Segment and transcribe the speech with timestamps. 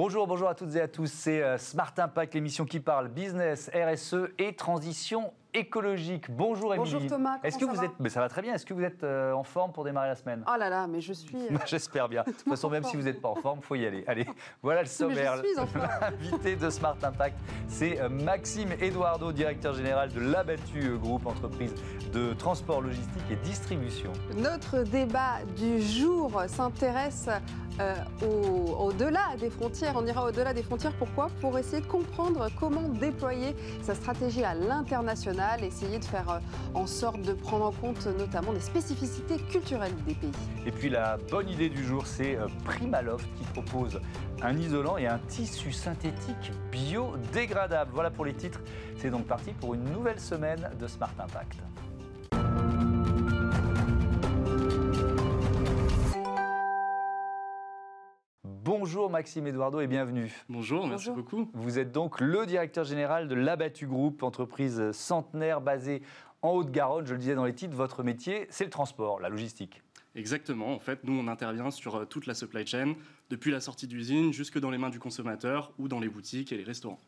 [0.00, 1.10] Bonjour, bonjour à toutes et à tous.
[1.10, 6.30] C'est euh, Smart Impact, l'émission qui parle business, RSE et transition écologique.
[6.30, 6.92] Bonjour Émilie.
[6.92, 7.38] Bonjour Thomas.
[7.42, 8.54] Est-ce que comment vous ça êtes mais ça va très bien.
[8.54, 10.42] Est-ce que vous êtes euh, en forme pour démarrer la semaine?
[10.46, 11.36] Va Oh là là, mais je suis.
[11.36, 12.22] euh, J'espère bien.
[12.26, 14.04] De toute façon, même si vous n'êtes pas en forme, faut y aller.
[14.06, 14.26] Allez,
[14.62, 15.38] voilà le sommaire.
[15.38, 15.88] suis en forme.
[16.00, 17.36] L'invité de Smart Impact,
[17.68, 21.74] c'est euh, Maxime Eduardo, directeur général de l'Abattu Groupe, entreprise
[22.12, 24.12] de transport logistique et distribution.
[24.36, 27.28] Notre débat du jour s'intéresse
[27.80, 29.92] euh, au- au-delà des frontières.
[29.96, 30.92] On ira au-delà des frontières.
[30.98, 31.28] Pourquoi?
[31.40, 36.38] Pour essayer de comprendre comment déployer sa stratégie à l'international, essayer de faire euh,
[36.74, 40.30] en sorte de prendre en compte notamment les spécificités culturelles des pays.
[40.66, 44.00] Et puis la bonne idée du jour, c'est euh, Primaloft qui propose
[44.42, 47.90] un isolant et un tissu synthétique biodégradable.
[47.92, 48.60] Voilà pour les titres.
[48.96, 51.58] C'est donc parti pour une nouvelle semaine de Smart Impact.
[58.68, 60.30] Bonjour Maxime Eduardo et bienvenue.
[60.50, 61.16] Bonjour, merci Bonjour.
[61.16, 61.50] beaucoup.
[61.54, 66.02] Vous êtes donc le directeur général de l'Abattu Group, entreprise centenaire basée
[66.42, 67.06] en Haute-Garonne.
[67.06, 69.82] Je le disais dans les titres, votre métier, c'est le transport, la logistique.
[70.14, 72.92] Exactement, en fait, nous on intervient sur euh, toute la supply chain,
[73.30, 76.58] depuis la sortie d'usine jusque dans les mains du consommateur ou dans les boutiques et
[76.58, 77.00] les restaurants.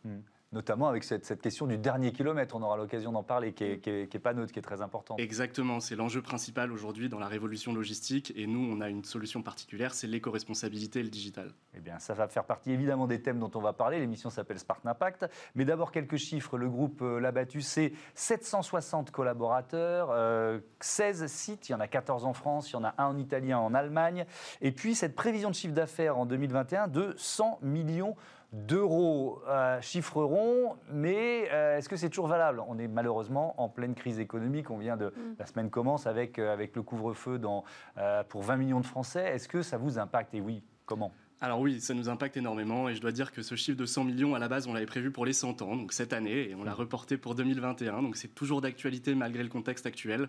[0.52, 3.78] Notamment avec cette, cette question du dernier kilomètre, on aura l'occasion d'en parler, qui est,
[3.78, 5.20] qui est- qui est pas neutre, qui est très importante.
[5.20, 9.42] Exactement, c'est l'enjeu principal aujourd'hui dans la révolution logistique et nous on a une solution
[9.42, 11.52] particulière, c'est l'éco-responsabilité et le digital.
[11.76, 14.00] Eh bien, ça va faire partie évidemment des thèmes dont on va parler.
[14.00, 15.26] L'émission s'appelle Spark Impact.
[15.54, 16.58] Mais d'abord, quelques chiffres.
[16.58, 21.68] Le groupe euh, L'Abattu, c'est 760 collaborateurs, euh, 16 sites.
[21.68, 23.58] Il y en a 14 en France, il y en a un en Italie, un
[23.58, 24.26] en Allemagne.
[24.62, 28.16] Et puis, cette prévision de chiffre d'affaires en 2021 de 100 millions d'euros.
[28.52, 32.62] Euh, chiffre rond, mais euh, est-ce que c'est toujours valable?
[32.66, 34.70] On est malheureusement en pleine crise économique.
[34.70, 35.12] On vient de.
[35.38, 37.64] La semaine commence avec, euh, avec le couvre-feu dans,
[37.98, 39.24] euh, pour 20 millions de Français.
[39.24, 40.34] Est-ce que ça vous impacte?
[40.34, 41.12] Et oui, comment?
[41.42, 44.04] Alors oui, ça nous impacte énormément et je dois dire que ce chiffre de 100
[44.04, 46.54] millions, à la base, on l'avait prévu pour les 100 ans, donc cette année, et
[46.54, 50.28] on l'a reporté pour 2021, donc c'est toujours d'actualité malgré le contexte actuel.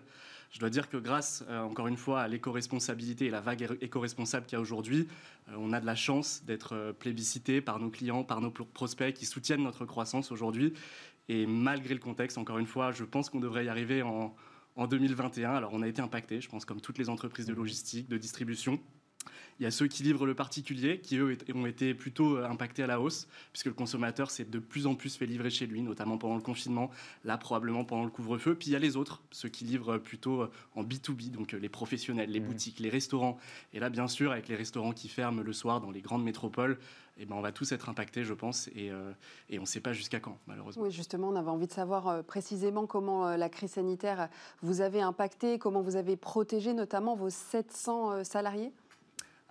[0.50, 4.46] Je dois dire que grâce, euh, encore une fois, à l'éco-responsabilité et la vague éco-responsable
[4.46, 5.06] qu'il y a aujourd'hui,
[5.50, 8.66] euh, on a de la chance d'être euh, plébiscité par nos clients, par nos pr-
[8.66, 10.72] prospects qui soutiennent notre croissance aujourd'hui.
[11.28, 14.34] Et malgré le contexte, encore une fois, je pense qu'on devrait y arriver en,
[14.76, 15.50] en 2021.
[15.52, 18.80] Alors on a été impacté, je pense, comme toutes les entreprises de logistique, de distribution.
[19.60, 22.82] Il y a ceux qui livrent le particulier, qui eux ont été plutôt euh, impactés
[22.82, 25.82] à la hausse, puisque le consommateur s'est de plus en plus fait livrer chez lui,
[25.82, 26.90] notamment pendant le confinement,
[27.24, 28.54] là probablement pendant le couvre-feu.
[28.54, 31.58] Puis il y a les autres, ceux qui livrent plutôt euh, en B2B, donc euh,
[31.58, 32.46] les professionnels, les Mhm.
[32.46, 33.38] boutiques, les restaurants.
[33.72, 36.78] Et là, bien sûr, avec les restaurants qui ferment le soir dans les grandes métropoles,
[37.18, 39.12] eh ben, on va tous être impactés, je pense, et, euh,
[39.50, 40.82] et on ne sait pas jusqu'à quand, malheureusement.
[40.82, 44.28] Oui, justement, on avait envie de savoir euh, précisément comment euh, la crise sanitaire
[44.62, 48.72] vous avait impacté, comment vous avez protégé notamment vos 700 euh, salariés?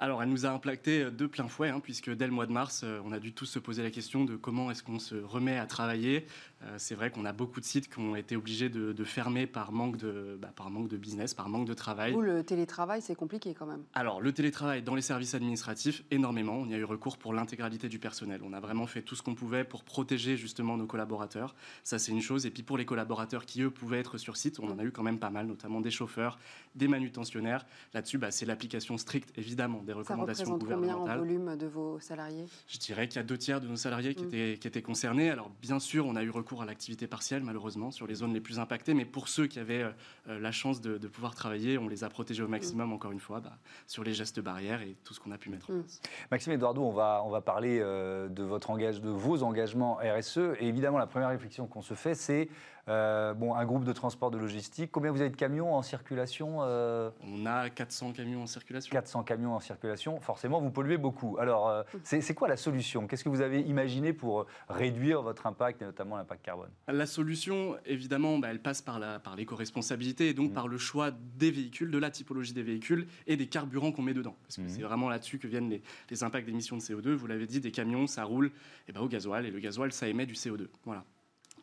[0.04, 2.82] Alors, elle nous a impacté de plein fouet, hein, puisque dès le mois de mars,
[2.84, 5.60] euh, on a dû tous se poser la question de comment est-ce qu'on se remet
[5.60, 6.26] à travailler.
[6.64, 9.46] Euh, c'est vrai qu'on a beaucoup de sites qui ont été obligés de, de fermer
[9.46, 12.14] par manque de, bah, par manque de business, par manque de travail.
[12.14, 13.84] Vous, le télétravail, c'est compliqué quand même.
[13.94, 16.56] Alors, le télétravail dans les services administratifs, énormément.
[16.56, 18.42] On y a eu recours pour l'intégralité du personnel.
[18.44, 21.54] On a vraiment fait tout ce qu'on pouvait pour protéger justement nos collaborateurs.
[21.84, 22.48] Ça, c'est une chose.
[22.48, 24.92] Et puis pour les collaborateurs qui, eux, pouvaient être sur site, on en a eu
[24.92, 26.40] quand même pas mal, notamment des chauffeurs,
[26.74, 27.68] des manutentionnaires.
[27.94, 31.18] Là-dessus, bah, c'est l'application stricte, évidemment, des Ça recommandations représente combien en gouvernementales.
[31.20, 32.46] volume de vos salariés?
[32.68, 34.28] Je dirais qu'il y a deux tiers de nos salariés qui, Mm.
[34.28, 35.30] étaient, qui étaient concernés.
[35.30, 38.42] Alors, bien sûr, on a eu recours à l'activité partielle, malheureusement, sur les zones les
[38.42, 38.94] plus impactées.
[38.94, 39.84] Mais pour ceux qui avaient
[40.28, 43.20] euh, la chance de, de pouvoir travailler, on les a protégés au maximum, encore une
[43.20, 43.58] fois, bah,
[43.88, 45.82] sur les gestes barrières et tout ce qu'on a pu mettre en Mm.
[45.84, 46.02] place.
[46.32, 50.40] Maxime Eduardo, on va, on va parler euh, de, votre engage, de vos engagements RSE.
[50.60, 52.50] Et évidemment, la première réflexion qu'on se fait, c'est
[52.92, 54.92] euh, bon, un groupe de transport de logistique.
[54.92, 58.92] Combien vous avez de camions en circulation euh, On a 400 camions en circulation.
[58.92, 60.20] 400 camions en circulation.
[60.20, 61.38] Forcément, vous polluez beaucoup.
[61.40, 63.08] Alors, euh, c'est c'est quoi la solution?
[63.08, 66.70] Qu'est-ce que vous avez imaginé pour réduire votre impact, et notamment l'impact carbone?
[66.88, 69.00] La solution, évidemment, bah, elle passe par
[69.36, 70.54] l'éco-responsabilité et donc Mm.
[70.54, 74.14] par le choix des véhicules, de la typologie des véhicules et des carburants qu'on met
[74.14, 74.36] dedans.
[74.44, 74.70] Parce que Mm.
[74.70, 77.14] c'est vraiment là-dessus que viennent les, les impacts d'émissions de CO2.
[77.14, 78.52] Vous l'avez dit, des camions, ça roule
[78.88, 80.68] eh ben, au gasoil et le gasoil, ça émet du CO2.
[80.86, 81.04] Voilà.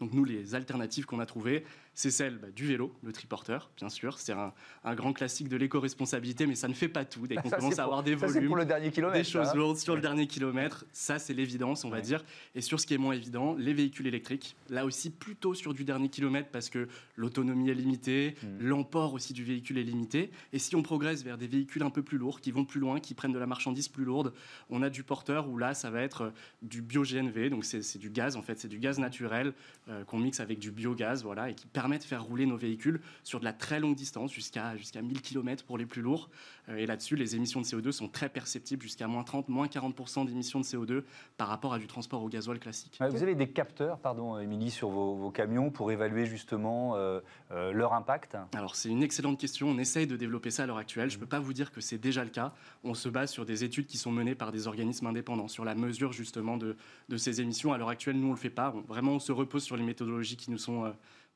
[0.01, 1.65] Donc nous, les alternatives qu'on a trouvées,
[2.01, 4.21] c'est celle bah, du vélo, le triporteur, bien sûr.
[4.21, 4.53] C'est un,
[4.85, 7.27] un grand classique de l'éco-responsabilité, mais ça ne fait pas tout.
[7.27, 9.19] Dès qu'on commence à pour- avoir des Ça, c'est volumes, pour le dernier kilomètre.
[9.19, 12.03] des choses hein lourdes sur le dernier kilomètre, ça c'est l'évidence, on va Ouais.
[12.03, 12.25] dire.
[12.55, 15.83] Et sur ce qui est moins évident, les véhicules électriques, là aussi plutôt sur du
[15.85, 16.87] dernier kilomètre parce que
[17.17, 18.47] l'autonomie est limitée, Mm.
[18.69, 20.31] l'emport aussi du véhicule est limité.
[20.53, 23.01] Et si on progresse vers des véhicules un peu plus lourds, qui vont plus loin,
[23.01, 24.33] qui prennent de la marchandise plus lourde,
[24.71, 26.31] on a du porteur où là ça va être euh,
[26.63, 29.53] du bio-GNV, donc c'est c'est du gaz en fait, c'est du gaz naturel
[29.89, 32.59] euh, qu'on mixe avec du biogaz, voilà, et qui permet permet de faire rouler nos
[32.59, 36.29] véhicules sur de la très longue distance, jusqu'à jusqu'à 1000 km pour les plus lourds.
[36.69, 40.27] Euh, et là-dessus, les émissions de CO2 sont très perceptibles, jusqu'à moins 30, moins 40%
[40.27, 41.05] d'émissions de CO2
[41.39, 42.99] par rapport à du transport au gasoil classique.
[43.01, 47.21] Vous avez des capteurs, pardon, Émilie, sur vos, camions pour évaluer justement euh,
[47.53, 48.37] euh, leur impact?
[48.55, 49.69] Alors, c'est une excellente question.
[49.69, 51.09] On essaye de développer ça à l'heure actuelle.
[51.09, 52.53] Je ne peux pas vous dire que c'est déjà le cas.
[52.85, 55.75] On se base sur des études qui sont menées par des organismes indépendants sur la
[55.75, 56.77] mesure justement de,
[57.09, 57.73] de ces émissions.
[57.73, 58.75] À l'heure actuelle, nous, on ne le fait pas.
[58.89, 60.93] vraiment, on se repose sur les méthodologies qui nous sont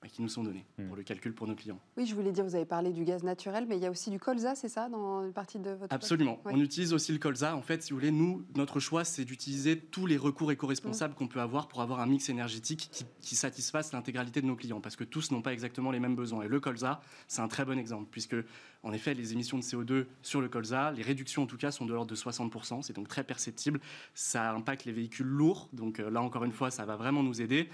[0.09, 0.87] qui nous sont donnés hmm.
[0.87, 1.79] pour le calcul pour nos clients.
[1.97, 4.11] Oui, je voulais dire, vous avez parlé du gaz naturel, mais il y a aussi
[4.11, 6.41] du colza, c'est ça, dans une partie de votre Absolument.
[6.45, 7.57] On utilise aussi le colza.
[7.57, 11.17] En fait, si vous voulez, nous, notre choix, c'est d'utiliser tous les recours éco-responsables hmm.
[11.17, 14.81] qu'on peut avoir pour avoir un mix énergétique qui, qui satisfasse l'intégralité de nos clients,
[14.81, 16.43] parce que tous n'ont pas exactement les mêmes besoins.
[16.43, 18.37] Et le colza, c'est un très bon exemple, puisque,
[18.83, 21.87] en effet, les émissions de CO2 sur le colza, les réductions en tout cas, sont
[21.87, 22.83] de l'ordre de 60%.
[22.83, 23.81] C'est donc très perceptible.
[24.15, 25.69] Ça impacte les véhicules lourds.
[25.73, 27.69] Donc euh, là, encore une fois, ça va vraiment nous aider.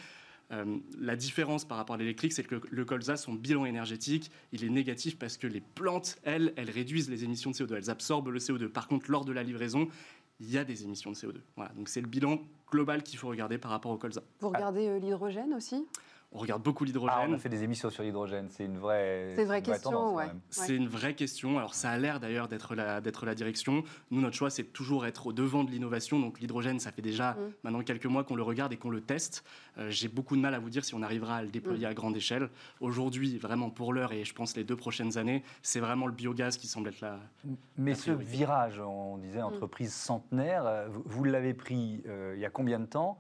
[0.51, 4.65] Euh, la différence par rapport à l'électrique, c'est que le colza, son bilan énergétique, il
[4.65, 8.31] est négatif parce que les plantes, elles, elles réduisent les émissions de CO2, elles absorbent
[8.31, 8.69] le CO2.
[8.69, 9.89] Par contre, lors de la livraison,
[10.41, 11.37] il y a des émissions de CO2.
[11.57, 12.39] Voilà, donc c'est le bilan
[12.71, 14.23] global qu'il faut regarder par rapport au colza.
[14.41, 15.87] Vous regardez euh, l'hydrogène aussi?
[16.31, 17.17] On regarde beaucoup l'hydrogène.
[17.19, 20.15] Ah, on a fait des émissions sur l'hydrogène, c'est une vraie, c'est une vraie, question.
[20.15, 20.27] ouais.
[20.51, 21.57] C'est une vraie question.
[21.57, 23.83] Alors ça a l'air d'ailleurs d'être la, d'être la direction.
[24.11, 26.19] Nous, notre choix, c'est toujours être au devant de l'innovation.
[26.21, 27.53] Donc l'hydrogène, ça fait déjà mm.
[27.63, 29.43] maintenant quelques mois qu'on le regarde et qu'on le teste.
[29.79, 31.91] Euh, j'ai beaucoup de mal à vous dire si on arrivera à le déployer mm.
[31.91, 32.51] à grande échelle.
[32.81, 36.59] Aujourd'hui, vraiment pour l'heure et je pense les deux prochaines années, c'est vraiment le biogaz
[36.59, 37.21] qui semble être là.
[37.79, 39.45] Mais ce virage, on disait mm.
[39.45, 43.19] entreprise centenaire, euh, vous l'avez pris euh, il y a combien de temps?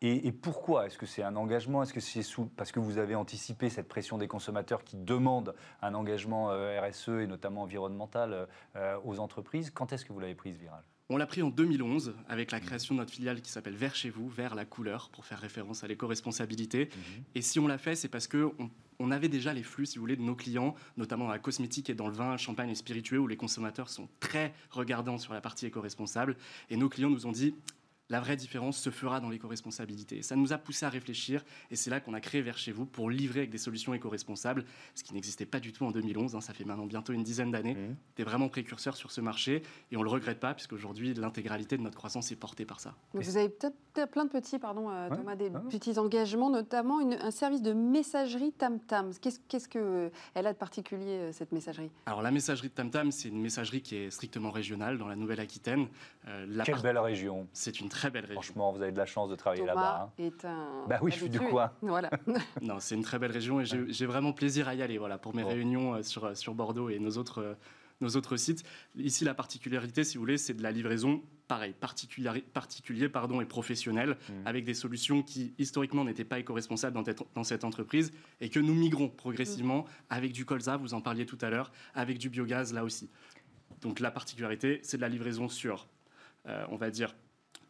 [0.00, 1.82] Et, pourquoi Est-ce que c'est un engagement?
[1.82, 2.46] Est-ce que c'est sous...
[2.46, 7.08] parce que vous avez anticipé cette pression des consommateurs qui demandent un engagement euh, RSE
[7.08, 9.70] et notamment environnemental euh, aux entreprises?
[9.70, 12.60] Quand est-ce que vous l'avez pris ce virage on l'a pris en 2011 avec la
[12.60, 15.82] création de notre filiale qui s'appelle Vert chez vous, Vert la couleur, pour faire référence
[15.82, 16.90] à l'éco-responsabilité.
[16.94, 17.24] Mhm.
[17.34, 18.50] Et si on l'a fait, c'est parce que
[18.98, 21.88] on, avait déjà les flux, si vous voulez, de nos clients, notamment dans la cosmétique
[21.88, 25.40] et dans le vin, champagne et spiritueux, où les consommateurs sont très regardants sur la
[25.40, 26.36] partie éco-responsable.
[26.68, 27.54] Et nos clients nous ont dit,
[28.10, 30.22] la vraie différence se fera dans l'éco-responsabilité.
[30.22, 32.86] Ça nous a poussé à réfléchir et c'est là qu'on a créé Vers chez vous
[32.86, 34.64] pour livrer avec des solutions éco-responsables,
[34.94, 36.36] ce qui n'existait pas du tout en 2011.
[36.36, 36.40] Hein.
[36.40, 37.74] ça fait maintenant bientôt une dizaine d'années.
[37.74, 38.22] Mmh.
[38.22, 41.96] Vraiment précurseur sur ce marché et on ne le regrette pas puisqu'aujourd'hui l'intégralité de notre
[41.96, 42.94] croissance est portée par ça.
[43.12, 43.76] vous avez peut-être
[44.06, 49.12] plein de petits, pardon euh, Thomas, des petits engagements, notamment un service de messagerie TamTam.
[49.20, 51.90] Qu'est-ce qu'elle a de particulier euh, cette messagerie?
[52.06, 55.88] Alors la messagerie de TamTam, c'est une messagerie qui est strictement régionale dans la Nouvelle-Aquitaine.
[56.28, 58.40] Euh, Quelle belle région C'est une très belle région.
[58.40, 60.10] Franchement, vous avez de la chance de travailler là-bas.
[60.18, 60.22] Hein.
[60.22, 60.86] est un.
[60.88, 61.72] Bah oui, je suis du coin.
[61.82, 62.10] Voilà.
[62.62, 64.98] non, c'est une très belle région et j'ai vraiment plaisir à y aller.
[64.98, 67.54] Voilà, pour mes réunions euh, sur, euh, sur Bordeaux et nos autres, euh,
[68.00, 68.64] nos autres sites.
[68.96, 73.46] Ici, la particularité, si vous voulez, c'est de la livraison pareil, particulier, particulier pardon, et
[73.46, 74.32] professionnel, mmh.
[74.44, 78.12] avec des solutions qui historiquement n'étaient pas éco-responsables dans, dans, cette entreprise,
[78.42, 79.86] et que nous migrons progressivement mmh.
[80.10, 83.08] avec du colza, vous en parliez tout à l'heure, avec du biogaz là aussi.
[83.80, 85.88] Donc la particularité, c'est de la livraison sur,
[86.44, 87.14] on va dire,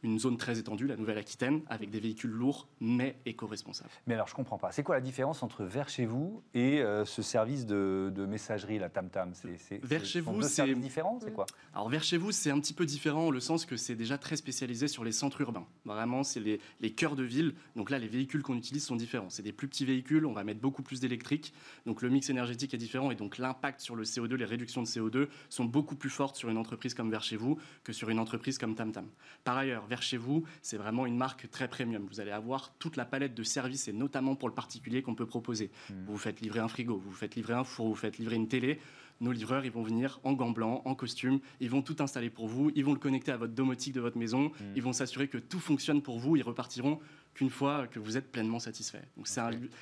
[0.03, 3.91] une zone très étendue, la Nouvelle-Aquitaine, avec des véhicules lourds mais éco-responsables.
[4.07, 4.73] Mais alors je comprends pas.
[4.73, 8.89] C'est quoi la différence entre Vers chez vous et euh, ce service de, messagerie, la
[8.89, 9.33] TamTam?
[9.35, 11.47] C'est, Vers chez vous, c'est différent, c'est quoi?
[11.75, 14.37] Alors Vers chez vous, c'est un petit peu différent, le sens que c'est déjà très
[14.37, 15.67] spécialisé sur les centres urbains.
[15.85, 17.55] Vraiment, c'est les, les cœurs de ville.
[17.77, 19.31] Donc là, les véhicules qu'on utilise sont différents.
[19.31, 20.27] C'est des plus petits véhicules.
[20.27, 21.53] On va mettre beaucoup plus d'électrique.
[21.87, 24.87] Donc le mix énergétique est différent et donc l'impact sur le CO2, les réductions de
[24.87, 28.19] CO2 sont beaucoup plus fortes sur une entreprise comme Vers chez vous que sur une
[28.19, 29.07] entreprise comme TamTam.
[29.45, 32.07] Par ailleurs, vers chez vous, c'est vraiment une marque très premium.
[32.09, 35.27] Vous allez avoir toute la palette de services et notamment pour le particulier qu'on peut
[35.27, 35.71] proposer.
[35.91, 36.05] Hmm.
[36.07, 38.37] Vous vous faites livrer un frigo, vous vous faites livrer un four, vous faites livrer
[38.37, 38.79] une télé.
[39.21, 42.47] Nos livreurs, ils vont venir en gants blancs, en costume, ils vont tout installer pour
[42.47, 44.73] vous, ils vont le connecter à votre domotique de votre maison, hmm.
[44.77, 47.01] ils vont s'assurer que tout fonctionne pour vous, ils repartiront
[47.35, 49.03] qu'une fois que vous êtes pleinement satisfait.
[49.17, 49.27] Donc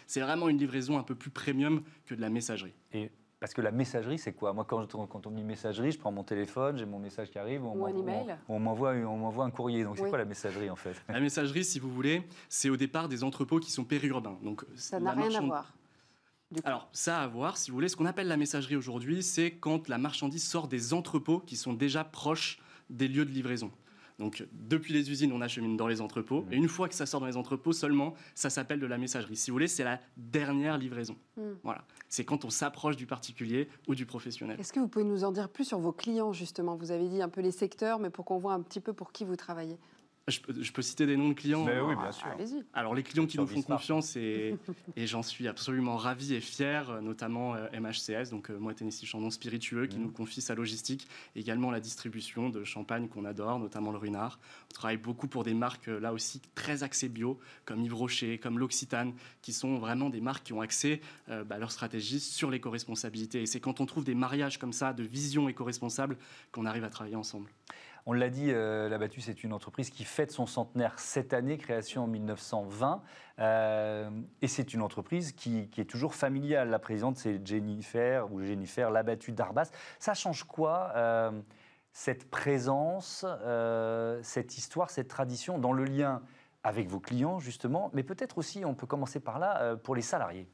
[0.07, 2.75] c'est vraiment une livraison un peu plus premium que de la messagerie.
[2.93, 4.53] Et parce que la messagerie, c'est quoi?
[4.53, 7.65] Moi, quand, quand, on dit messagerie, je prends mon téléphone, j'ai mon message qui arrive,
[7.65, 9.85] on m'envoie on, un courrier.
[9.85, 10.95] Donc, c'est quoi la messagerie, en fait?
[11.09, 14.39] La messagerie, si vous voulez, c'est au départ des entrepôts qui sont périurbains.
[14.43, 15.75] Donc, ça n'a rien à voir.
[16.65, 17.89] Alors, ça a à voir, si vous voulez.
[17.89, 21.75] Ce qu'on appelle la messagerie aujourd'hui, c'est quand la marchandise sort des entrepôts qui sont
[21.75, 23.71] déjà proches des lieux de livraison.
[24.19, 26.43] Donc, depuis les usines, on achemine dans les entrepôts.
[26.43, 26.53] Mmh.
[26.53, 29.37] Et une fois que ça sort dans les entrepôts, seulement, ça s'appelle de la messagerie.
[29.37, 31.17] Si vous voulez, c'est la dernière livraison.
[31.37, 31.43] Mmh.
[31.63, 31.85] Voilà.
[32.09, 34.59] C'est quand on s'approche du particulier ou du professionnel.
[34.59, 36.77] Est-ce que vous pouvez nous en dire plus sur vos clients, justement?
[36.77, 39.13] Vous avez dit un peu les secteurs, mais pour qu'on voit un petit peu pour
[39.13, 39.77] qui vous travaillez.
[40.29, 41.65] Je peux, je peux, citer des noms de clients.
[41.65, 42.27] Mais oui, bien sûr.
[42.75, 44.57] Alors, les clients qui nous font confiance, et,
[44.97, 49.31] et j'en suis absolument ravi et fier, notamment euh, MHCS, donc euh, moi, Tennessee Chandon
[49.31, 50.03] Spiritueux, qui mmh.
[50.03, 51.07] nous confie sa logistique,
[51.37, 54.41] également la distribution de champagne qu'on adore, notamment le Runard.
[54.73, 58.39] On travaille beaucoup pour des marques, euh, là aussi, très axées bio, comme Yves Rocher,
[58.39, 62.51] comme l'Occitane, qui sont vraiment des marques qui ont accès bah, à leur stratégie sur
[62.51, 63.43] l'éco-responsabilité.
[63.43, 66.17] Et c'est quand on trouve des mariages comme ça, de vision éco-responsable,
[66.53, 67.51] qu'on arrive à travailler ensemble.
[68.09, 71.59] On l'a dit, euh, La Battue, c'est une entreprise qui fête son centenaire cette année,
[71.59, 73.03] création en 1920.
[73.41, 74.09] Euh,
[74.41, 76.71] et c'est une entreprise qui, est toujours familiale.
[76.71, 79.73] La présidente, c'est Jennifer, ou Jennifer Labattu d'Arbas.
[79.99, 81.33] Ça change quoi euh,
[81.91, 83.27] cette présence,
[84.23, 86.23] cette histoire, cette tradition dans le lien
[86.63, 90.47] avec vos clients, justement, mais peut-être aussi, on peut commencer par là, pour les salariés?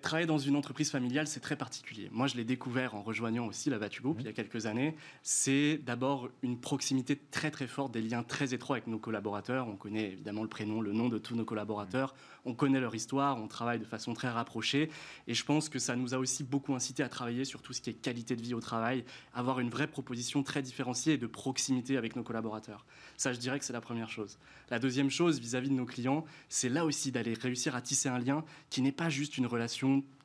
[0.00, 2.08] Travailler dans une entreprise familiale, c'est très particulier.
[2.12, 4.94] Moi, je l'ai découvert en rejoignant aussi la Batu Group il y a quelques années.
[5.22, 9.66] C'est d'abord une proximité très très forte, des liens très étroits avec nos collaborateurs.
[9.66, 12.14] On connaît évidemment le prénom, le nom de tous nos collaborateurs.
[12.44, 14.90] On connaît leur histoire, on travaille de façon très rapprochée.
[15.26, 17.80] Et je pense que ça nous a aussi beaucoup incité à travailler sur tout ce
[17.80, 21.26] qui est qualité de vie au travail, avoir une vraie proposition très différenciée et de
[21.26, 22.86] proximité avec nos collaborateurs.
[23.16, 24.38] Ça, je dirais que c'est la première chose.
[24.70, 28.08] La deuxième chose vis-à-vis -vis de nos clients, c'est là aussi d'aller réussir à tisser
[28.08, 29.63] un lien qui n'est pas juste une relation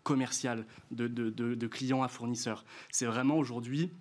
[0.04, 2.66] commerciale de, de, clients à fournisseurs.
[2.92, 3.92] C'est vraiment aujourd'hui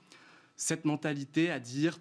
[0.57, 1.99] cette mentalité à dire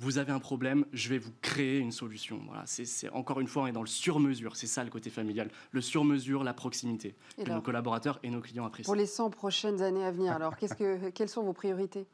[0.00, 2.40] vous avez un problème, je vais vous créer une solution.
[2.46, 4.54] Voilà, c'est encore une fois, on est dans le sur-mesure.
[4.54, 5.50] C'est ça le côté familial.
[5.72, 8.92] Le sur-mesure, la proximité que nos collaborateurs et nos clients apprécient.
[8.92, 12.06] Pour les 100 prochaines années à venir, alors, que, quelles sont vos priorités?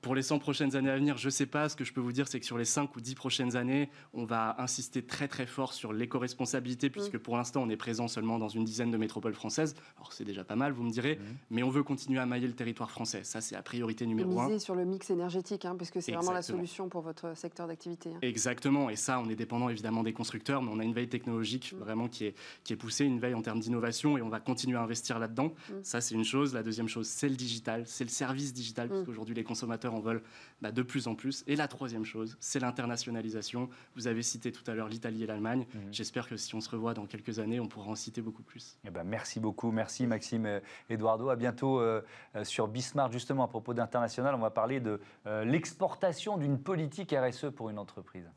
[0.00, 1.68] Pour les 100 prochaines années à venir, je ne sais pas.
[1.68, 3.90] Ce que je peux vous dire, c'est que sur les 5 ou 10 prochaines années,
[4.14, 6.92] on va insister très très fort sur l'éco-responsabilité, mm.
[6.92, 9.74] puisque pour l'instant, on est présent seulement dans une dizaine de métropoles françaises.
[9.96, 11.36] Alors c'est déjà pas mal, vous me direz, mm.
[11.50, 13.24] mais on veut continuer à mailler le territoire français.
[13.24, 14.46] Ça, c'est la priorité numéro un.
[14.46, 17.66] Miser sur le mix énergétique, hein, parce que c'est vraiment la solution pour votre secteur
[17.66, 18.10] d'activité.
[18.10, 18.18] Hein.
[18.22, 21.72] Exactement, et ça, on est dépendant évidemment des constructeurs, mais on a une veille technologique
[21.72, 21.78] mm.
[21.78, 24.78] vraiment qui est, qui est poussée, une veille en termes d'innovation, et on va continuer
[24.78, 25.52] à investir là-dedans.
[25.82, 26.54] Ça, c'est une chose.
[26.54, 30.00] La deuxième chose, c'est le digital, c'est le service digital, parce qu'aujourd'hui, les consommateurs en
[30.00, 30.22] veulent
[30.60, 31.44] bah, de plus en plus.
[31.46, 33.68] Et la troisième chose, c'est l'internationalisation.
[33.96, 35.66] Vous avez cité tout à l'heure l'Italie et l'Allemagne.
[35.72, 35.80] Mhm.
[35.92, 38.78] J'espère que si on se revoit dans quelques années, on pourra en citer beaucoup plus.
[38.84, 39.70] Eh ben, merci beaucoup.
[39.70, 41.28] Merci Maxime Eduardo.
[41.28, 42.02] À bientôt euh,
[42.36, 43.12] euh, sur Bismarck.
[43.12, 47.78] Justement, à propos d'international, on va parler de euh, l'exportation d'une politique RSE pour une
[47.78, 48.30] entreprise.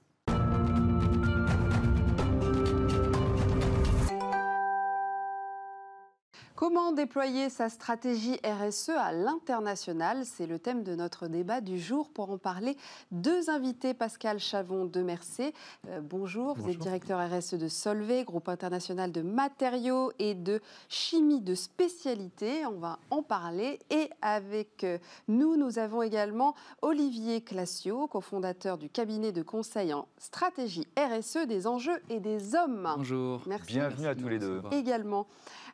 [6.55, 10.23] Comment déployer sa stratégie RSE à l'international?
[10.23, 12.09] C'est le thème de notre débat du jour.
[12.09, 12.77] Pour en parler,
[13.11, 15.51] deux invités, Pascal Chavon de Mercé.
[15.89, 21.41] Euh, bonjour, vous êtes directeur RSE de Solvay, groupe international de matériaux et de chimie
[21.41, 22.67] de spécialité.
[22.67, 23.79] On va en parler.
[23.89, 30.07] Et avec euh, nous, nous avons également Olivier Classio, cofondateur du cabinet de conseil en
[30.19, 32.93] stratégie RSE des enjeux et des hommes.
[32.95, 33.41] Bonjour.
[33.47, 33.73] Merci.
[33.73, 34.61] Bienvenue à tous les deux.
[34.71, 35.25] Également.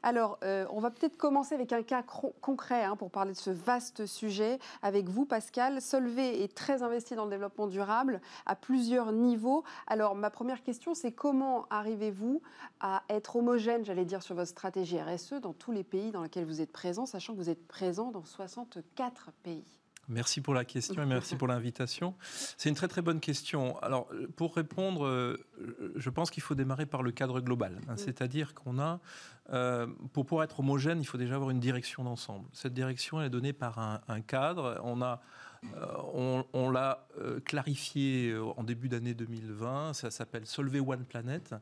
[0.01, 3.49] Alors, euh, on va peut-être commencer avec un cas concret hein, pour parler de ce
[3.49, 4.59] vaste sujet.
[4.81, 9.63] Avec vous, Pascal, Solvay est très investi dans le développement durable à plusieurs niveaux.
[9.87, 12.41] Alors, ma première question, c'est comment arrivez-vous
[12.79, 16.45] à être homogène, j'allais dire, sur votre stratégie RSE dans tous les pays dans lesquels
[16.45, 19.78] vous êtes présent, sachant que vous êtes présent dans 64 pays?
[20.09, 22.15] Merci pour la question et merci pour l'invitation.
[22.57, 23.77] C'est une très très bonne question.
[23.79, 25.37] Alors pour répondre, euh,
[25.95, 27.79] je pense qu'il faut démarrer par le cadre global.
[27.87, 27.95] Hein.
[27.95, 28.99] C'est-à-dire qu'on a,
[29.53, 32.47] euh, pour pouvoir être homogène, il faut déjà avoir une direction d'ensemble.
[32.53, 34.81] Cette direction elle est donnée par un, un cadre.
[34.83, 35.21] On a
[35.75, 39.93] euh, on, l'a euh, clarifié euh, en début d'année 2020.
[39.93, 41.55] Ça s'appelle Solvay One Planet.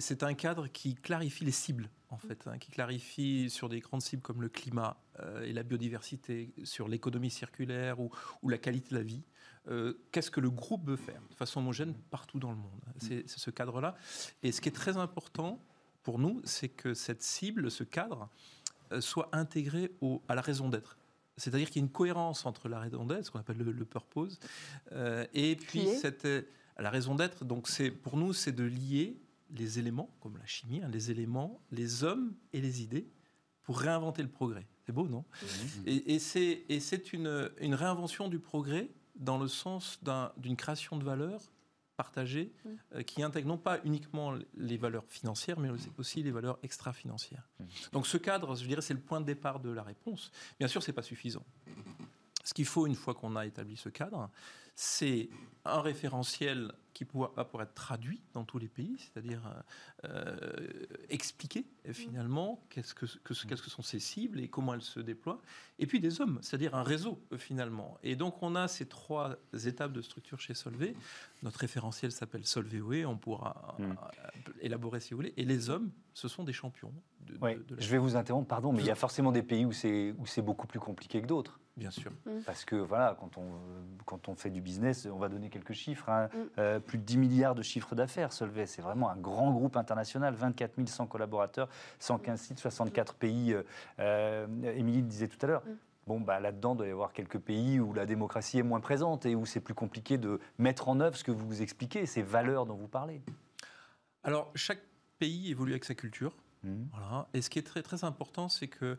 [0.00, 4.02] C'est un cadre qui clarifie les cibles, en fait, hein, qui clarifie sur des grandes
[4.02, 4.96] cibles comme le climat
[5.42, 8.10] et la biodiversité, sur l'économie circulaire ou,
[8.48, 9.24] la qualité de la vie.
[10.12, 12.80] Qu'est-ce que le groupe veut faire de façon homogène partout dans le monde?
[12.98, 13.96] C'est ce cadre-là.
[14.44, 15.60] Et ce qui est très important
[16.04, 18.28] pour nous, c'est que cette cible, ce cadre,
[19.00, 19.90] soit intégré
[20.28, 20.98] à la raison d'être
[21.38, 24.38] c'est-à-dire qu'il y a une cohérence entre la raison d'être, ce qu'on appelle le, purpose,
[24.92, 26.42] euh, et puis cette, euh,
[26.78, 27.44] la raison d'être.
[27.44, 29.16] Donc, c'est pour nous, c'est de lier
[29.50, 33.08] les éléments, comme la chimie, hein, les éléments, les hommes et les idées,
[33.62, 34.66] pour réinventer le progrès.
[34.84, 35.24] C'est beau, non?
[35.86, 40.00] Et, c'est une, une réinvention du progrès dans le sens
[40.38, 41.40] d'une création de valeur
[41.98, 42.68] partagée mm.
[42.94, 47.46] euh, qui intègre non pas uniquement les valeurs financières, mais aussi les valeurs extra-financières.
[47.58, 47.64] Mm.
[47.92, 50.30] Donc ce cadre, je dirais, c'est le point de départ de la réponse.
[50.58, 51.44] Bien sûr, ce n'est pas suffisant.
[52.44, 54.30] Ce qu'il faut, une fois qu'on a établi ce cadre,
[54.80, 55.28] c'est
[55.64, 59.42] un référentiel qui va pouvoir être traduit dans tous les pays, c'est-à-dire
[60.04, 60.36] euh,
[61.08, 65.40] expliquer finalement qu'est-ce que, qu'est-ce que sont ces cibles et comment elles se déploient.
[65.80, 67.98] Et puis des hommes, c'est-à-dire un réseau finalement.
[68.04, 70.94] Et donc on a ces trois étapes de structure chez Solvay.
[71.42, 73.94] Notre référentiel s'appelle Solvay on pourra hmm.
[74.60, 75.34] élaborer si vous voulez.
[75.36, 76.92] Et les hommes, ce sont des champions.
[77.20, 77.36] De,
[77.78, 80.26] je vais vous interrompre, pardon, mais il y a forcément des pays où c'est, où
[80.26, 81.60] c'est beaucoup plus compliqué que d'autres.
[81.78, 82.10] Bien sûr.
[82.26, 82.40] Mm.
[82.44, 83.52] Parce que voilà, quand on,
[84.04, 86.08] quand on fait du business, on va donner quelques chiffres.
[86.08, 86.26] Hein.
[86.26, 86.38] Mm.
[86.58, 88.66] Euh, plus de 10 milliards de chiffres d'affaires, Solvay.
[88.66, 93.54] C'est vraiment un grand groupe international, 24 100 collaborateurs, 115 sites, 64 pays.
[93.54, 93.62] Euh,
[93.98, 94.46] euh,
[94.76, 95.62] Émilie disait tout à l'heure.
[95.64, 95.76] Mm.
[96.06, 99.26] Bon, bah, là-dedans, il doit y avoir quelques pays où la démocratie est moins présente
[99.26, 102.22] et où c'est plus compliqué de mettre en œuvre ce que vous vous expliquez, ces
[102.22, 103.22] valeurs dont vous parlez.
[104.24, 104.80] Alors, chaque
[105.18, 106.34] pays évolue avec sa culture.
[106.62, 107.28] Voilà.
[107.34, 108.98] Et ce qui est très, très important, c'est que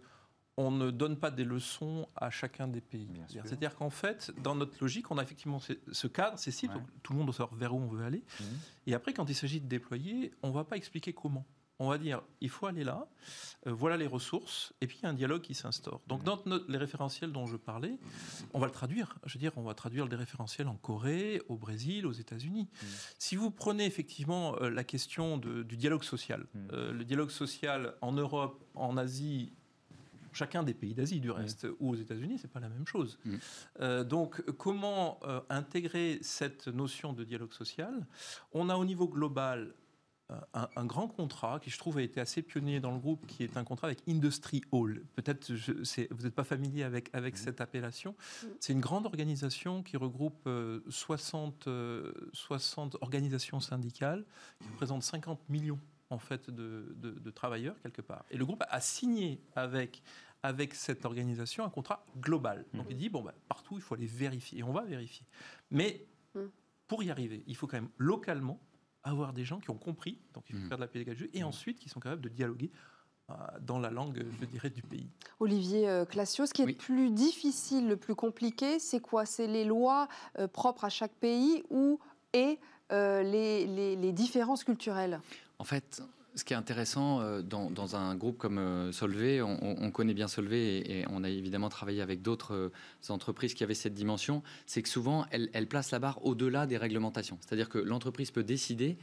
[0.60, 3.08] on ne donne pas des leçons à chacun des pays.
[3.30, 7.20] C'est-à-dire qu'en fait, dans notre logique, on a effectivement ce cadre, ces cibles, tout le
[7.20, 8.24] monde doit savoir vers où on veut aller.
[8.42, 8.46] Mhm.
[8.88, 11.46] Et après, quand il s'agit de déployer, on ne va pas expliquer comment.
[11.82, 13.08] On va dire, il faut aller là,
[13.68, 16.02] euh, voilà les ressources, et puis il y a un dialogue qui s'instaure.
[16.08, 16.38] Donc, dans
[16.68, 17.98] les référentiels dont je parlais,
[18.54, 19.18] on va le traduire.
[19.26, 22.68] Je veux dire, on va traduire des référentiels en Corée, au Brésil, aux États-Unis.
[22.70, 22.88] Mhm.
[23.18, 26.68] Si vous prenez effectivement euh, la question du dialogue social, mhm.
[26.74, 29.54] euh, le dialogue social en Europe, en Asie
[30.40, 33.20] chacun des pays d'Asie du reste, ou aux États-Unis, c'est pas la même chose.
[33.26, 33.36] Mm.
[33.82, 38.08] Euh, donc, comment euh, intégrer cette notion de dialogue social?
[38.54, 39.74] On a au niveau global
[40.32, 43.44] euh, un, grand contrat qui, je trouve, a été assez pionnier dans le groupe, qui
[43.44, 45.04] est un contrat avec Industry Hall.
[45.16, 47.38] Peut-être vous n'êtes pas familier avec, avec mm.
[47.38, 48.12] cette appellation.
[48.12, 48.48] Mm.
[48.62, 50.48] C'est une grande organisation qui regroupe
[50.88, 51.68] 60,
[52.32, 54.24] 60 organisations syndicales,
[54.62, 55.80] qui représentent 50 millions
[56.10, 58.26] en fait de, de, travailleurs quelque part.
[58.32, 60.02] Et le groupe a signé avec
[60.44, 62.66] avec cette organisation un contrat global.
[62.74, 65.26] Donc il dit bon bah, partout il faut aller vérifier et on va vérifier.
[65.72, 66.06] Mais
[66.36, 66.46] mm.
[66.88, 68.60] pour y arriver, il faut quand même localement
[69.04, 70.68] avoir des gens qui ont compris, donc il faut mm.
[70.68, 72.72] faire de la pédagogie et ensuite qui sont capables de dialoguer
[73.30, 75.10] euh, dans la langue, je dirais, du pays.
[75.40, 79.26] Olivier euh, Classio, ce qui est plus difficile, le plus compliqué, c'est quoi?
[79.26, 82.00] C'est les lois euh, propres à chaque pays ou
[82.34, 82.60] et
[82.92, 85.22] les, les différences culturelles?
[85.60, 86.02] En fait,
[86.40, 90.78] ce qui est intéressant euh, dans, un groupe comme euh, Solvay, on, connaît bien Solvay
[90.78, 92.72] et, on a évidemment travaillé avec d'autres euh,
[93.10, 96.78] entreprises qui avaient cette dimension, c'est que souvent, elles, elles placent la barre au-delà des
[96.78, 97.38] réglementations.
[97.42, 98.98] C'est-à-dire que l'entreprise peut décider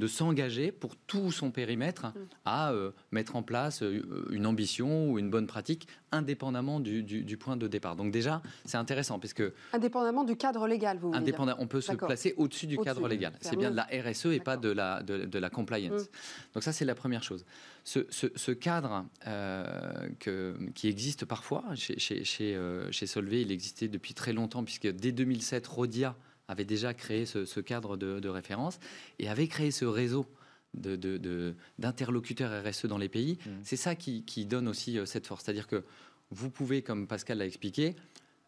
[0.00, 2.12] de s'engager pour tout son périmètre mm.
[2.46, 7.56] à euh, mettre en place euh, une ambition ou une bonne pratique indépendamment du, point
[7.56, 7.94] de départ.
[7.94, 11.92] Donc déjà, c'est intéressant puisque indépendamment du cadre légal, vous voulez indépendant, on peut se
[11.92, 13.34] placer au-dessus du cadre légal.
[13.40, 16.02] C'est bien de la RSE et pas de la de, la compliance.
[16.02, 16.54] Mm.
[16.54, 17.44] Donc ça, c'est la première chose.
[17.84, 22.58] Ce, cadre euh, que, qui existe parfois chez chez, chez,
[22.90, 26.16] chez Solvay, il existait depuis très longtemps puisque dès 2007, Rodia
[26.50, 28.80] avait déjà créé ce, cadre de, référence
[29.18, 30.26] et avait créé ce réseau
[30.74, 33.38] d'interlocuteurs de, RSE dans les pays.
[33.46, 33.50] Mmh.
[33.62, 35.44] C'est ça qui, donne aussi euh, cette force.
[35.44, 35.84] C'est-à-dire que
[36.30, 37.94] vous pouvez, comme Pascal l'a expliqué,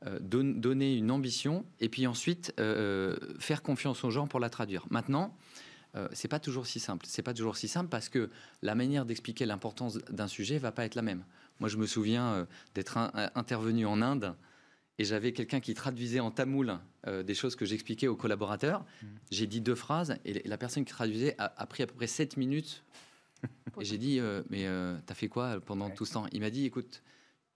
[0.06, 4.84] euh, donner une ambition et puis ensuite euh, faire confiance aux gens pour la traduire.
[4.90, 5.36] Maintenant,
[6.14, 7.04] c'est pas toujours si simple.
[7.06, 8.30] C'est pas toujours si simple parce que
[8.62, 11.22] la manière d'expliquer l'importance d'un sujet va pas être la même.
[11.60, 12.96] Moi, je me souviens d'être
[13.34, 14.34] intervenu en Inde
[14.98, 18.80] et j'avais quelqu'un qui traduisait en tamoul euh, des choses que j'expliquais aux collaborateurs.
[18.80, 19.06] Mmh.
[19.30, 22.36] J'ai dit deux phrases et la personne qui traduisait a, pris à peu près sept
[22.36, 22.84] minutes.
[23.80, 26.26] et j'ai dit, euh, mais euh, t'as fait quoi pendant tout ce temps?
[26.32, 27.02] Il m'a dit, écoute,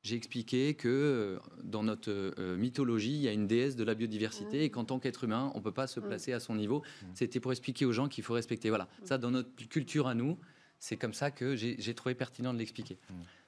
[0.03, 4.71] j'ai expliqué que dans notre mythologie, il y a une déesse de la biodiversité et
[4.71, 6.05] qu'en tant qu'être humain, on ne peut pas se mmh.
[6.05, 6.83] placer à son niveau.
[7.15, 8.69] C'était pour expliquer aux gens qu'il faut respecter.
[8.69, 10.39] Voilà, ça dans notre culture à nous,
[10.79, 12.99] c'est comme ça que j'ai trouvé pertinent de l'expliquer.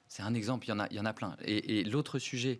[0.07, 1.37] C'est un exemple, il y en a, il y en a plein.
[1.45, 2.59] Et, et l'autre sujet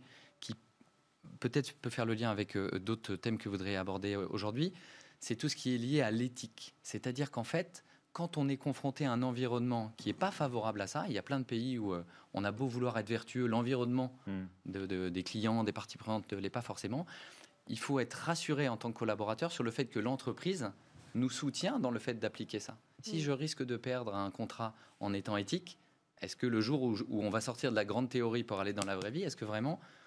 [1.39, 4.73] peut-être peut faire le lien avec euh, d'autres thèmes que vous voudriez aborder euh, aujourd'hui,
[5.19, 6.75] c'est tout ce qui est lié à l'éthique.
[6.83, 10.87] C'est-à-dire qu'en fait, quand on est confronté à un environnement qui n'est pas favorable à
[10.87, 12.03] ça, il y a plein de pays où euh,
[12.33, 15.09] on a beau vouloir être vertueux, l'environnement hmm.
[15.09, 17.05] des clients, des parties prenantes ne l'est pas forcément.
[17.67, 20.71] Il faut être rassuré en tant que collaborateur sur le fait que l'entreprise
[21.15, 22.77] nous soutient dans le fait d'appliquer ça.
[23.01, 23.21] Si hmm.
[23.21, 25.77] je risque de perdre un contrat en étant éthique,
[26.21, 28.73] est-ce que le jour où, où, on va sortir de la grande théorie pour aller
[28.73, 29.98] dans la vraie vie, est-ce que vraiment euh,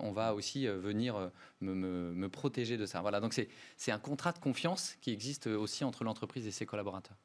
[0.00, 1.28] on va aussi euh, venir euh,
[1.60, 3.00] me, protéger de ça.
[3.00, 3.34] Voilà, donc
[3.76, 7.16] c'est un contrat de confiance qui existe aussi entre l'entreprise et ses collaborateurs.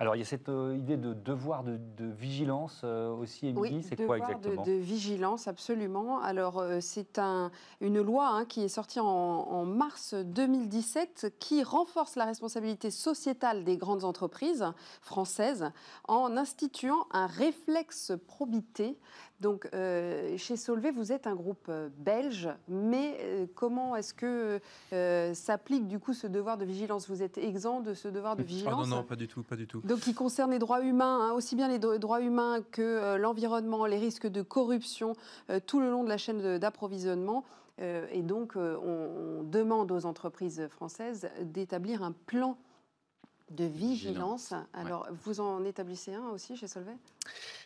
[0.00, 3.82] Alors, il y a cette idée de devoir de, vigilance aussi, Émilie.
[3.82, 4.62] c'est quoi exactement?
[4.62, 6.20] de, de, vigilance, absolument.
[6.20, 12.14] Alors, c'est un, une loi hein, qui est sortie en, en, mars 2017 qui renforce
[12.14, 14.66] la responsabilité sociétale des grandes entreprises
[15.00, 15.72] françaises
[16.06, 18.96] en instituant un réflexe probité
[19.40, 24.60] Donc, euh, chez Solvay, vous êtes un groupe euh, belge, mais euh, comment est-ce que
[25.34, 27.08] s'applique du coup ce devoir de vigilance?
[27.08, 29.54] Vous êtes exempt de ce devoir de vigilance ah Non, non, pas du tout, pas
[29.54, 29.80] du tout.
[29.82, 33.98] Donc, qui concerne les droits humains, hein, aussi bien les droits humains que l'environnement, les
[33.98, 35.14] risques de corruption,
[35.66, 37.44] tout le long de la chaîne d'approvisionnement.
[37.78, 42.56] et donc, on, demande aux entreprises françaises d'établir un plan
[43.50, 44.54] de vigilance.
[44.72, 46.96] Alors, vous en établissez un aussi chez Solvay?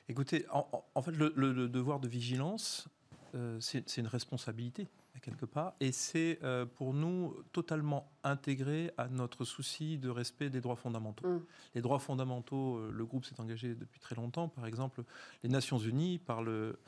[0.09, 2.88] Écoutez, en, fait, le, devoir de vigilance,
[3.35, 4.88] euh, c'est une responsabilité
[5.23, 10.61] quelque part, et c'est euh, pour nous totalement intégré à notre souci de respect des
[10.61, 11.27] droits fondamentaux.
[11.27, 11.45] Mm.
[11.75, 14.49] Les droits fondamentaux, euh, le groupe s'est engagé depuis très longtemps.
[14.49, 15.03] Par exemple,
[15.42, 16.79] les Nations Unies, par le,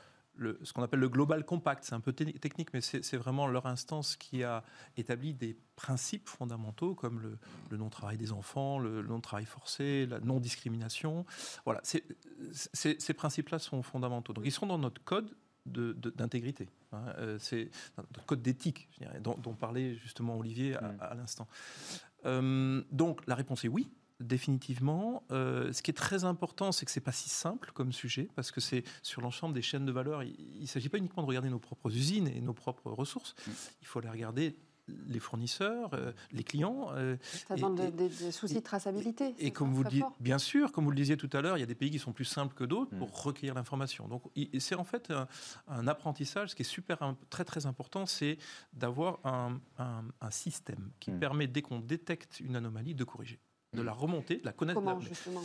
[0.63, 1.83] ce qu'on appelle le Global Compact.
[1.83, 4.63] C'est un peu technique, mais c'est vraiment leur instance qui a
[4.97, 7.37] établi des principes fondamentaux comme
[7.69, 11.25] le, non-travail des enfants, le, non-travail forcé, la non-discrimination.
[11.65, 14.33] Voilà, ces principes-là sont fondamentaux.
[14.33, 16.69] Donc ils sont dans notre code d'intégrité.
[16.91, 17.05] Hein.
[17.17, 18.87] Euh, c'est notre code d'éthique,
[19.21, 21.17] dont, dont, parlait justement Olivier à, mm.
[21.17, 21.47] l'instant.
[22.25, 25.23] Euh, donc la réponse est oui définitivement.
[25.31, 28.51] Euh, ce qui est très important, c'est que c'est pas si simple comme sujet, parce
[28.51, 30.23] que c'est sur l'ensemble des chaînes de valeur.
[30.23, 33.35] Il ne s'agit pas uniquement de regarder nos propres usines et nos propres ressources.
[33.47, 33.51] Mm.
[33.81, 34.55] Il faut les regarder
[35.07, 36.89] les fournisseurs, euh, les clients.
[36.93, 39.33] Euh, ça demande des, soucis de traçabilité.
[39.39, 41.61] Et, comme vous le dites, bien sûr, comme vous le disiez tout à l'heure, il
[41.61, 43.13] y a des pays qui sont plus simples que d'autres pour mm.
[43.13, 44.07] recueillir l'information.
[44.07, 44.23] Donc,
[44.59, 45.11] c'est en fait
[45.67, 46.49] un, apprentissage.
[46.49, 48.37] Ce qui est super, très très important, c'est
[48.73, 49.59] d'avoir un,
[50.29, 51.19] système qui mm.
[51.19, 53.39] permet, dès qu'on détecte une anomalie, de corriger
[53.75, 54.79] de la remonter, de la connaître.
[54.79, 55.41] Comment, justement,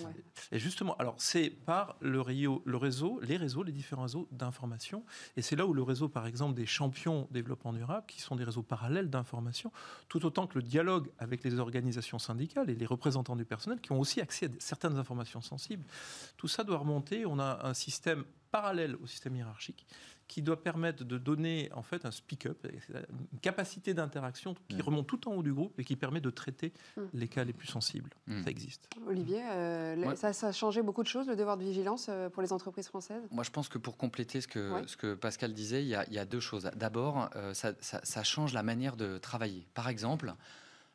[0.53, 2.23] Et justement, alors c'est par le,
[2.65, 5.05] le réseau, les réseaux, les différents réseaux d'information.
[5.37, 8.45] Et c'est là où le réseau, par exemple, des champions développement durable, qui sont des
[8.45, 9.73] réseaux parallèles d'information,
[10.09, 13.93] tout autant que le dialogue avec les organisations syndicales et les représentants du personnel, qui
[13.93, 15.85] ont aussi accès à certaines informations sensibles,
[16.37, 17.27] tout ça doit remonter.
[17.27, 19.87] On a un système parallèle au système hiérarchique
[20.31, 22.65] qui doit permettre de donner en fait un speak-up,
[23.33, 24.83] une capacité d'interaction qui mm.
[24.83, 27.03] remonte tout en haut du groupe et qui permet de traiter mm.
[27.15, 28.11] les cas les plus sensibles.
[28.29, 28.45] Mm.
[28.45, 28.89] Ça existe.
[29.09, 32.53] Olivier, euh, ça, a changé beaucoup de choses, le devoir de vigilance euh, pour les
[32.53, 33.25] entreprises françaises?
[33.33, 36.25] Moi, je pense que pour compléter ce que, ce que Pascal disait, il y a,
[36.25, 36.71] deux choses.
[36.77, 39.67] D'abord, euh, ça, ça, change la manière de travailler.
[39.75, 40.33] Par exemple,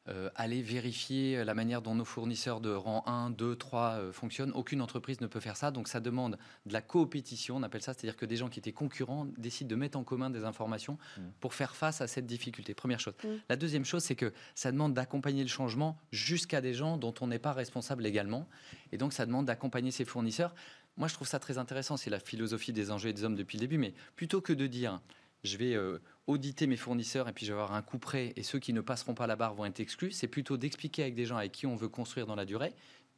[0.07, 4.51] euh, aller vérifier la manière dont nos fournisseurs de rang 1, 2, 3 fonctionnent.
[4.53, 5.71] Aucune entreprise ne peut faire ça.
[5.71, 8.71] Donc ça demande de la coopétition, on appelle ça, c'est-à-dire que des gens qui étaient
[8.71, 11.21] concurrents décident de mettre en commun des informations mm.
[11.39, 12.73] pour faire face à cette difficulté.
[12.73, 13.15] Première chose.
[13.23, 13.27] Mm.
[13.49, 17.27] La deuxième chose, c'est que ça demande d'accompagner le changement jusqu'à des gens dont on
[17.27, 18.47] n'est pas responsable légalement.
[18.91, 20.53] Et donc ça demande d'accompagner ses fournisseurs.
[20.97, 21.97] Moi, je trouve ça très intéressant.
[21.97, 23.77] C'est la philosophie des enjeux et des hommes depuis le début.
[23.77, 25.01] Mais plutôt que de dire
[25.45, 28.43] je vais euh, auditer mes fournisseurs et puis je vais avoir un coup près et
[28.43, 30.11] ceux qui ne passeront pas la barre vont être exclus.
[30.11, 32.73] C'est plutôt d'expliquer avec des gens avec qui on veut construire dans la durée,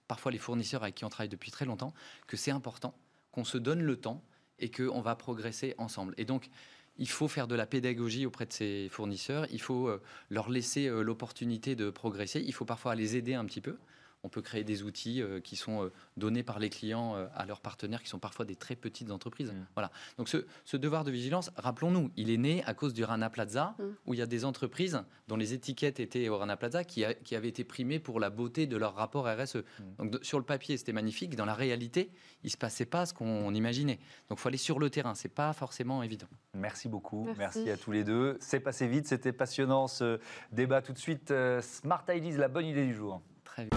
[0.07, 1.93] parfois les fournisseurs avec qui on travaille depuis très longtemps,
[2.27, 2.93] que c'est important,
[3.31, 4.23] qu'on se donne le temps
[4.59, 6.13] et qu'on va progresser ensemble.
[6.17, 6.49] Et donc,
[6.97, 10.87] il faut faire de la pédagogie auprès de ces fournisseurs, il faut euh, leur laisser
[10.87, 13.77] euh, l'opportunité de progresser, il faut parfois les aider un petit peu
[14.23, 17.45] on peut créer des outils euh, qui sont euh, donnés par les clients euh, à
[17.45, 19.51] leurs partenaires, qui sont parfois des très petites entreprises.
[19.51, 19.65] Mm.
[19.75, 19.91] Voilà.
[20.17, 23.83] Donc ce, devoir de vigilance, rappelons-nous, il est né à cause du Rana Plaza, mm.
[24.05, 27.47] où il y a des entreprises dont les étiquettes étaient au Rana Plaza, qui, avaient
[27.47, 29.57] été primées pour la beauté de leur rapport RSE.
[29.57, 29.83] Mm.
[29.97, 31.35] Donc sur le papier, c'était magnifique.
[31.35, 32.11] Dans la réalité,
[32.43, 33.99] il se passait pas ce qu'on imaginait.
[34.29, 35.15] Donc il faut aller sur le terrain.
[35.15, 36.27] C'est pas forcément évident.
[36.53, 37.29] Merci beaucoup.
[37.37, 38.37] Merci, à tous les deux.
[38.39, 39.07] C'est passé vite.
[39.07, 40.19] C'était passionnant ce
[40.51, 40.81] débat.
[40.81, 43.21] Tout de suite, Smart Ideas, la bonne idée du jour.
[43.57, 43.69] Très.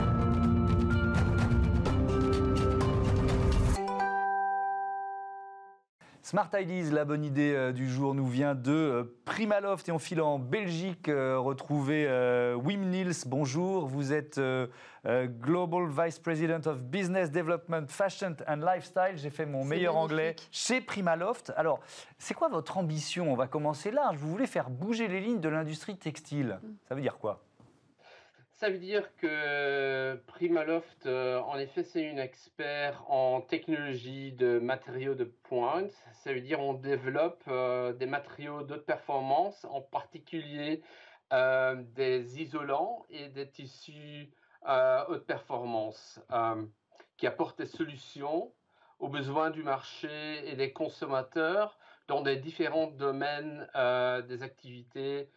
[6.22, 9.98] Smart Ideas, la bonne idée euh, du jour, nous vient de euh, Primaloft et on
[9.98, 12.06] file en Belgique euh, retrouver
[12.62, 13.24] Wim Niels.
[13.26, 14.38] Bonjour, vous êtes
[15.06, 19.16] Global Vice President of Business Development, Fashion and Lifestyle.
[19.16, 21.54] J'ai fait mon meilleur anglais chez Primaloft.
[21.56, 21.80] Alors,
[22.18, 23.32] c'est quoi votre ambition?
[23.32, 24.12] On va commencer là.
[24.14, 26.60] Vous voulez faire bouger les lignes de l'industrie textile.
[26.86, 27.40] Ça veut dire quoi?
[28.60, 35.14] Ça veut dire que Primaloft, euh, en effet, c'est une expert en technologie de matériaux
[35.14, 35.90] de pointe.
[36.12, 40.82] Ça veut dire on développe euh, des matériaux de performance, en particulier
[41.32, 44.30] euh, des isolants et des tissus
[45.08, 46.20] haute performance
[47.16, 48.52] qui apportent des solutions
[48.98, 53.66] aux besoins du marché et des consommateurs dans des différents domaines
[54.28, 55.30] des activités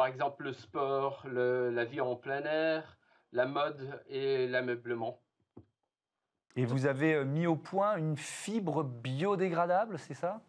[0.00, 2.96] par exemple le sport, la vie en plein air,
[3.32, 5.20] la mode et l'ameublement.
[6.56, 10.40] Et vous avez euh, mis au point une fibre biodégradable, c'est ça?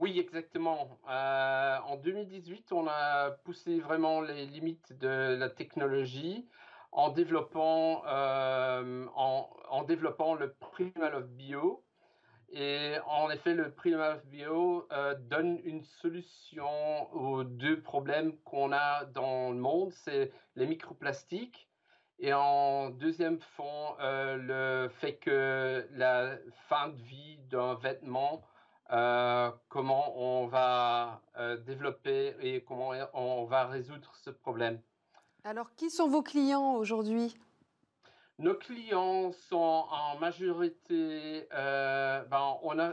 [0.00, 0.98] Oui, exactement.
[1.08, 6.48] Euh, en 2018, on a poussé vraiment les limites de la technologie
[6.90, 11.84] en développant, euh, en, en développant le Primaloft Bio.
[12.50, 19.04] Et en effet, le Primaloft Bio euh, donne une solution aux deux problèmes qu'on a
[19.04, 21.68] dans le monde, c'est les microplastiques.
[22.18, 26.36] Et en deuxième fond, euh, le fait que la
[26.68, 28.42] fin de vie d'un vêtement,
[28.90, 31.20] euh, comment on va
[31.66, 34.80] développer et comment on va résoudre ce problème.
[35.44, 37.36] Alors, qui sont vos clients aujourd'hui?
[38.38, 42.92] Nos clients sont en majorité, euh, ben, on a,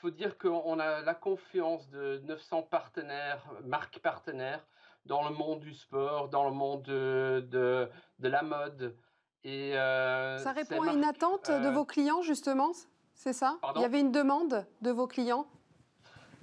[0.00, 4.64] faut dire qu'on a la confiance de 900 partenaires, marques partenaires,
[5.06, 7.88] dans le monde du sport, dans le monde de, de,
[8.18, 8.96] de la mode.
[9.44, 12.70] Et, euh, Ça répond à une attente de euh, vos clients, justement
[13.14, 13.58] C'est ça?
[13.76, 15.46] Il y avait une demande de vos clients?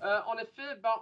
[0.02, 0.94] En effet, ben,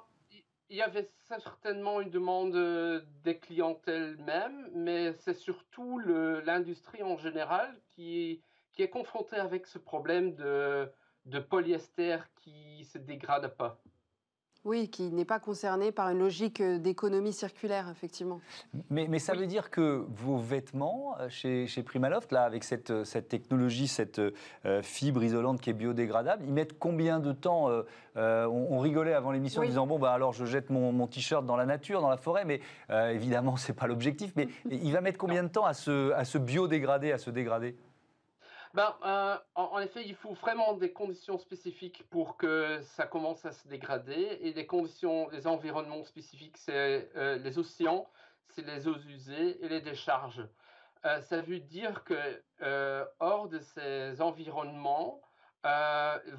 [0.73, 7.15] il y avait certainement une demande euh, des clientèles même, mais c'est surtout l'industrie en
[7.15, 8.41] général qui,
[8.79, 10.91] est confrontée avec ce problème de,
[11.25, 13.79] de polyester qui ne se dégrade pas.
[14.65, 18.39] Oui, qui n'est pas concerné par une logique euh, d'économie circulaire, effectivement.
[18.89, 22.89] Mais, mais ça veut dire que vos vêtements euh, chez, chez Primaloft, là, avec cette,
[22.91, 24.21] euh, cette technologie, cette
[24.81, 27.69] fibre isolante qui est biodégradable, ils mettent combien de temps
[28.15, 31.55] on, rigolait avant l'émission en disant bon, bah, alors je jette mon, mon t-shirt dans
[31.55, 34.31] la nature, dans la forêt, mais évidemment, ce n'est pas l'objectif.
[34.35, 37.75] Mais il va mettre combien de temps à se, à se biodégrader, à se dégrader?
[38.73, 43.51] Ben, euh, en, effet, il faut vraiment des conditions spécifiques pour que ça commence à
[43.51, 44.39] se dégrader.
[44.41, 48.09] Et les conditions, les environnements spécifiques, c'est euh, les océans,
[48.47, 50.47] c'est les eaux usées et les décharges.
[51.05, 52.15] Euh, ça veut dire que
[53.19, 55.21] hors de ces environnements,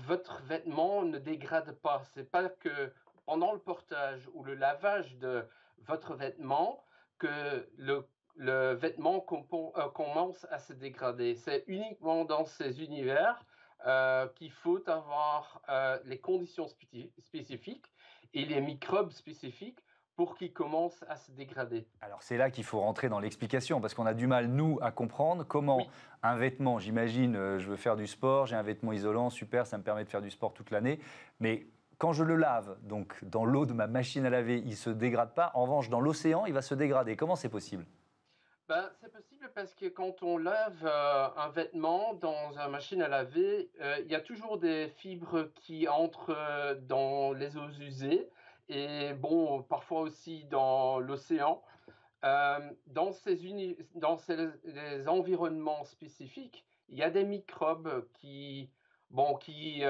[0.06, 2.02] votre vêtement ne dégrade pas.
[2.14, 2.92] C'est pas que
[3.26, 5.46] pendant le portage ou le lavage de
[5.86, 6.84] votre vêtement
[7.18, 11.34] que le le vêtement euh, commence à se dégrader.
[11.34, 13.44] C'est uniquement dans ces univers
[13.86, 16.66] euh, qu'il faut avoir euh, les conditions
[17.18, 17.86] spécifiques
[18.32, 19.78] et les microbes spécifiques
[20.16, 21.86] pour qu'ils commencent à se dégrader.
[22.00, 24.92] Alors c'est là qu'il faut rentrer dans l'explication, parce qu'on a du mal, nous, à
[24.92, 25.88] comprendre comment
[26.22, 29.82] un vêtement, j'imagine, je veux faire du sport, j'ai un vêtement isolant, super, ça me
[29.82, 31.00] permet de faire du sport toute l'année,
[31.40, 31.66] mais
[31.98, 34.90] quand je le lave, donc dans l'eau de ma machine à laver, il ne se
[34.90, 37.16] dégrade pas, en revanche, dans l'océan, il va se dégrader.
[37.16, 37.84] Comment c'est possible?
[38.66, 43.08] Ben, c'est possible parce que quand on lave euh, un vêtement dans une machine à
[43.08, 48.30] laver, euh, il y a toujours des fibres qui entrent euh, dans les eaux usées
[48.70, 51.62] et bon, parfois aussi dans l'océan.
[52.22, 58.70] dans ces, dans ces les environnements spécifiques, il y a des microbes qui,
[59.10, 59.82] bon, qui,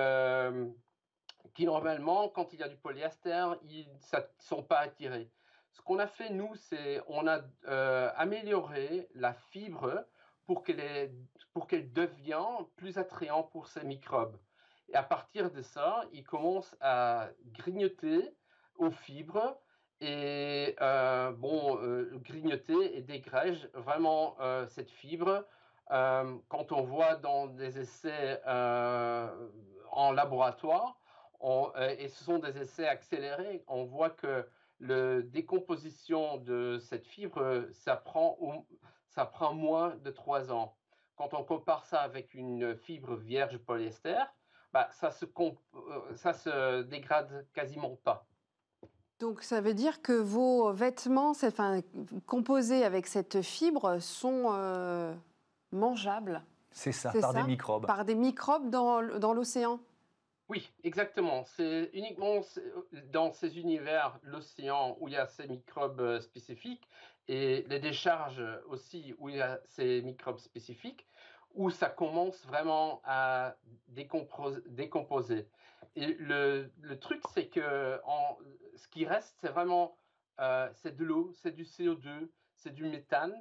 [1.54, 5.30] qui normalement, quand il y a du polyester, ils ne sont pas attirés.
[5.74, 10.06] Ce qu'on a fait, nous, c'est on a euh, amélioré la fibre
[10.46, 11.12] pour qu'elle,
[11.92, 14.38] devienne plus attrayante pour ces microbes.
[14.88, 18.34] Et à partir de ça, ils commencent à grignoter
[18.76, 19.58] aux fibres
[20.00, 24.37] et euh, bon, euh, grignoter et dégrègent vraiment
[24.68, 25.44] cette fibre.
[25.88, 31.00] quand on voit dans des essais en laboratoire,
[31.98, 34.46] et ce sont des essais accélérés, on voit que
[34.80, 38.38] la décomposition de cette fibre, ça prend,
[39.08, 40.76] ça prend moins de trois ans.
[41.16, 44.18] Quand on compare ça avec une fibre vierge polyester,
[44.72, 45.50] bah, ça se, euh,
[46.16, 48.26] ça se dégrade quasiment pas.
[49.20, 51.80] Donc ça veut dire que vos vêtements enfin,
[52.26, 55.14] composés avec cette fibre sont euh,
[55.70, 57.87] mangeables C'est ça, par des microbes.
[57.87, 59.78] Par des microbes dans, dans l'océan?
[60.48, 61.44] Oui, exactement.
[61.44, 62.40] C'est uniquement
[63.12, 66.88] dans ces univers, l'océan, où il y a ces microbes euh, spécifiques,
[67.28, 71.07] et les décharges aussi, où il y a ces microbes spécifiques,
[71.54, 73.57] où ça commence vraiment à
[73.88, 75.48] décomposer.
[75.96, 77.98] Et le, truc, c'est que
[78.76, 79.96] ce qui reste, c'est vraiment
[80.40, 83.35] euh, c'est de l'eau, c'est du CO2, c'est du méthane,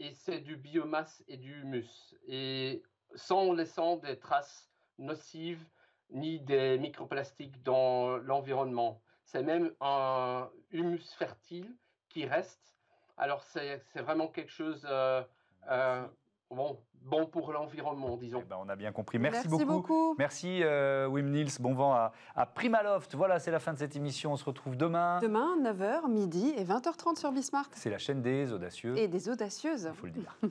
[0.00, 2.14] et c'est du biomasse et du humus.
[2.26, 2.82] Et
[3.14, 5.64] sans laissant des traces nocives,
[6.12, 9.00] ni des microplastiques dans l'environnement.
[9.24, 11.74] C'est même un humus fertile
[12.08, 12.76] qui reste.
[13.16, 15.22] Alors c'est vraiment quelque chose euh,
[15.70, 16.02] euh,
[16.50, 18.40] bon, bon pour l'environnement, disons.
[18.42, 19.18] Eh ben, on a bien compris.
[19.18, 20.14] Merci, beaucoup.
[20.18, 21.50] Merci euh, Wim Niels.
[21.60, 23.14] Bon vent à, à Primaloft.
[23.14, 24.32] Voilà, c'est la fin de cette émission.
[24.32, 25.20] On se retrouve demain.
[25.20, 27.70] Demain, 9h, midi et 20h30 sur Bismarck.
[27.74, 28.96] C'est la chaîne des audacieux.
[28.96, 29.88] Et des audacieuses.
[29.92, 30.36] Il faut le dire.